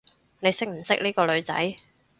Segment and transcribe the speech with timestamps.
[0.39, 1.75] 你識唔識呢個女仔？